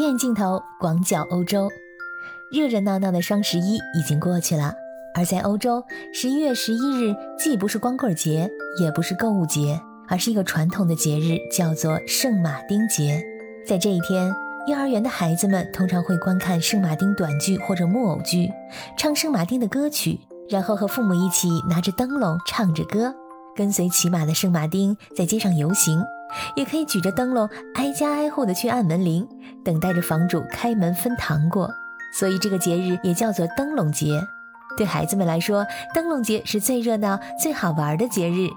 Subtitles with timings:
[0.00, 1.68] 远镜头广角欧洲，
[2.50, 4.72] 热热闹闹的双十一已经过去了，
[5.14, 5.84] 而在欧洲，
[6.14, 8.50] 十一月十一日既不是光棍节，
[8.80, 9.78] 也不是购物节，
[10.08, 13.22] 而是一个传统的节日，叫做圣马丁节。
[13.66, 14.34] 在这一天，
[14.66, 18.50] 幼儿园的孩子们通常会观看圣马丁短剧或者木偶剧，
[18.96, 20.18] 唱圣马丁的歌曲，
[20.48, 23.14] 然后和父母一起拿着灯笼唱着歌，
[23.54, 26.02] 跟随骑马的圣马丁在街上游行。
[26.54, 29.26] 也可以举着灯笼挨家挨户的去按门铃，
[29.64, 31.70] 等待着房主开门分糖果，
[32.12, 34.20] 所以这个节日也叫做灯笼节。
[34.76, 38.48] 对孩子们来说，灯笼节是最热闹、最好玩的节日。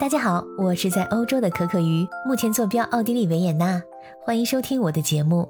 [0.00, 3.80] 大家好，我是在欧洲的可可鱼，目前坐标奥地利维也纳，
[4.24, 5.48] 欢迎收听我的节目。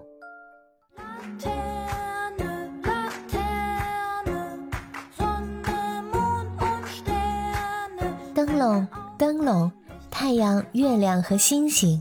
[8.35, 8.87] 灯笼，
[9.17, 9.73] 灯笼。
[10.15, 12.01] 太阳、月亮和星星，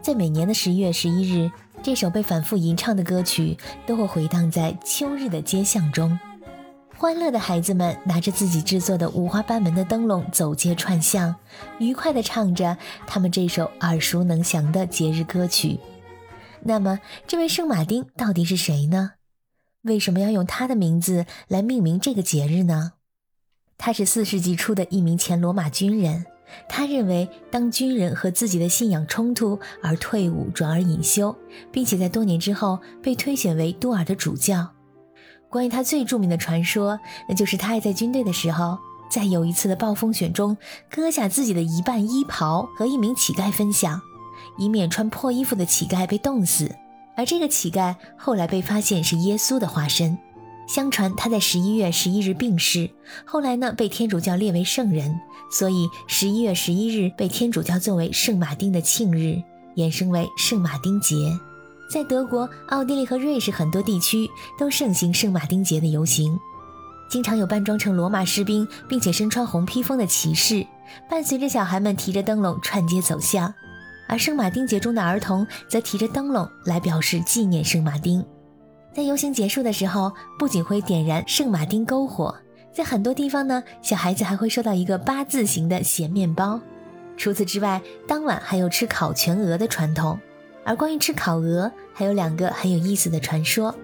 [0.00, 1.50] 在每年的十一月十一日，
[1.82, 6.16] 这首被反复吟唱的歌曲都会回荡在秋日的街巷中。
[6.96, 11.34] 欢乐的孩子们拿着自己制作的五花八门的灯笼走街串巷，
[11.80, 15.80] 愉快地唱着他们这首耳熟能详的节日歌曲。
[16.62, 19.14] 那么，这位圣马丁到底是谁呢？
[19.82, 22.92] 为什么要用他的名字来命名这个节日呢？
[23.76, 26.26] 他是四世纪初的一名前罗马军人。
[26.68, 31.36] 他认为，当军人和自己的信仰冲突而退伍，转而隐修，
[31.72, 34.70] 并且在多年之后被推选为多尔的主教。
[35.48, 38.78] 关于他最著名的传说，那就是他还在军队的时候，
[39.10, 40.56] 在有一次的暴风雪中，
[40.90, 44.00] 割下自己的一半衣袍和一名乞丐分享，
[44.58, 46.74] 以免穿破衣服的乞丐被冻死。
[47.16, 50.18] 而这个乞丐后来被发现是耶稣的化身。
[50.66, 52.90] 相传他在十一月十一日病逝，
[53.24, 55.20] 后来呢被天主教列为圣人，
[55.50, 59.42] 所以十一月十一日被天主教作为圣马丁的庆日，
[59.76, 61.14] 衍生为圣马丁节。
[61.90, 64.28] 在德国、奥地利和瑞士很多地区
[64.58, 66.36] 都盛行圣马丁节的游行，
[67.10, 70.66] 经常有扮装成罗马士兵并且身穿红披风的骑士，
[71.10, 73.52] 伴随着小孩们提着灯笼串街走巷，
[74.08, 78.24] 而圣马丁节中的儿童则提着灯笼来表示纪念圣马丁。
[78.94, 82.32] 在游行结束的时候，不仅会点燃圣马丁篝火，
[82.72, 86.60] 在很多地方呢，小孩子还会收到一个八字形的咸面包。
[87.16, 90.16] 除此之外，当晚还有吃烤全鹅的传统。
[90.64, 93.74] 而关于吃烤鹅，还有两个很有意思的传说。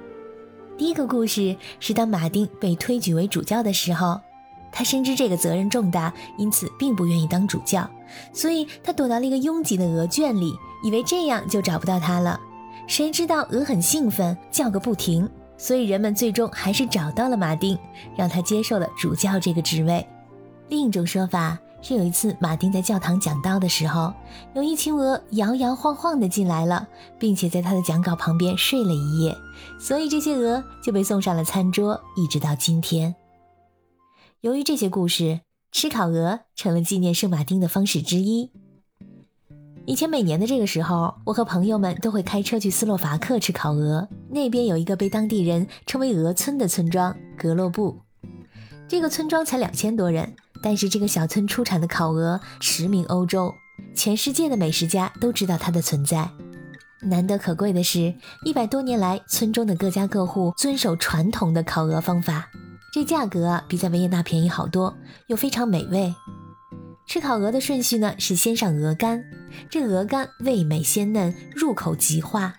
[0.79, 4.21] 第一个故事是当马丁被推举为主教的时候，
[4.71, 7.91] 他深知这个责任重大，因此并不愿意当主教，
[8.33, 10.55] 所以他躲到了一个拥挤的鹅圈里，
[10.85, 12.41] 以为这样就找不到他了。
[12.91, 17.79] 谁知道鹅很兴奋，叫个不停，所以人们最终还是找到了马丁，
[18.17, 20.05] 让他接受了主教这个职位。
[20.69, 24.13] 另一种说法是，有一次马丁在教堂讲道的时候，
[24.55, 29.37] 有一群鹅摇摇晃晃地进来了，并且在他的讲稿旁边睡了一夜，
[29.79, 33.15] 所以这些鹅就被送上了餐桌，一直到今天。
[34.41, 38.51] 由于这些故事，吃烤鹅成了纪念圣马丁的方式之一。
[39.87, 44.07] 以前每年的这个时候，我和朋友们都会开车去斯洛伐克吃烤鹅。
[44.29, 47.99] 那边有一个被当地人称为“鹅村”的村庄——格洛布。
[48.87, 53.53] 这个村庄才两千多人，但是这个小村出产的烤鹅驰名欧洲，
[53.95, 56.31] 全世界的美食家都知道它的存在。
[57.03, 58.15] 难得可贵的是，
[58.45, 62.49] 一百多年来，村中的各家各户遵守传统的烤鹅方法，
[62.93, 64.95] 这价格啊比在维也纳便宜好多，
[65.27, 66.15] 又非常美味。
[67.11, 69.25] 吃烤鹅的顺序呢是先上鹅肝，
[69.69, 72.55] 这鹅肝味美鲜嫩，入口即化。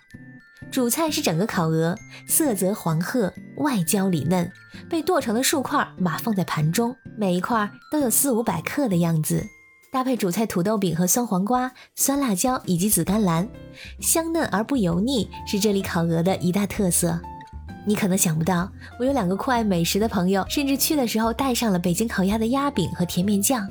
[0.70, 1.96] 主菜是整个烤鹅，
[2.28, 4.52] 色泽黄褐，外焦里嫩，
[4.90, 9.42] 被剁成了数块，码放在盘中，每一块都有四五百克的样子。
[9.90, 13.48] 搭配主菜土豆饼和酸黄瓜、酸辣椒以及紫甘蓝，
[14.02, 17.18] 香嫩而不油腻，是这里烤鹅的一大特色。
[17.86, 18.70] 你可能想不到，
[19.00, 23.66] 我有两个酷爱美食的朋友，甚至去的时候带上了北京烤鸭的鸭饼和甜面酱。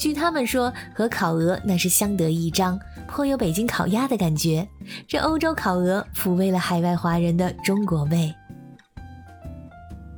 [0.00, 4.66] 据他们说，和烤鹅那是相得益彰，颇有北京烤鸭的感觉。
[5.06, 8.34] 这欧洲烤鹅抚慰了海外华人的中国胃。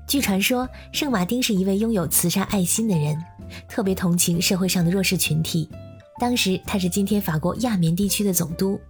[0.07, 3.21] 据传说，圣马丁是一位拥有慈善爱心的人，
[3.69, 5.69] 特别同情社会上的弱势群体。
[6.21, 8.81] 当时他是今天法国亚眠地区的总督，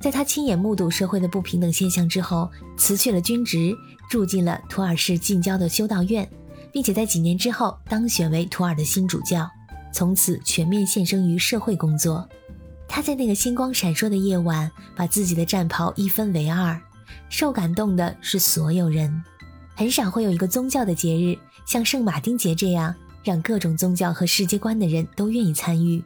[0.00, 3.72] 在他亲眼目睹社会的不平等现象之后，辞去了军职，
[4.10, 6.28] 住进了图尔市近郊的修道院，
[6.72, 9.48] 并且在几年之后当选为图尔的新主教。
[9.92, 12.28] 从此全面献身于社会工作。
[12.88, 16.80] 他在那个星光闪烁的夜晚，把自己的战袍一分为二。
[17.28, 19.22] 受感动的是所有人。
[19.74, 21.36] 很少会有一个宗教的节日
[21.66, 22.94] 像圣马丁节这样，
[23.24, 26.02] 让各种宗教和世界观的人都愿意参与。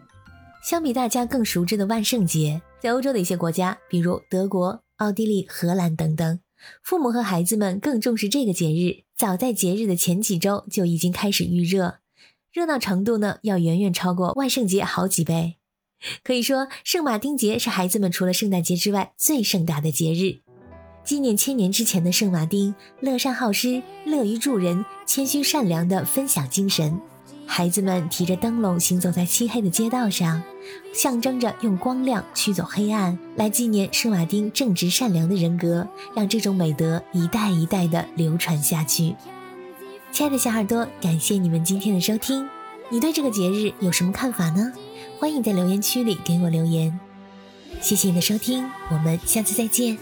[0.62, 6.38] 相比大家更熟知的万圣节，在欧洲的一些国家，比如德国、奥地利、荷兰等等。
[6.82, 11.96] 父母和孩子们更重视这个节日，早在节日的前几周就已经开始预热，
[12.56, 15.56] 热闹程度呢要远远超过万圣节好几倍。
[16.24, 20.40] 可以说，圣马丁节是孩子们除了圣诞节之外最盛大的节日，
[21.04, 26.98] 纪念千年之前的圣马丁乐善好施、乐于助人、谦虚善良的分享精神。
[27.46, 30.42] 孩子们提着灯笼行走在漆黑的街道上，
[30.94, 39.14] 象征着用光亮驱走黑暗，来纪念圣马丁正直善良的人格，让这种美德一代一代的流传下去。
[40.16, 42.48] 亲爱的小耳朵，感谢你们今天的收听，
[42.88, 44.72] 你对这个节日有什么看法呢？
[45.18, 46.98] 欢迎在留言区里给我留言。
[47.82, 49.98] 谢谢你的收听，我们下次再见。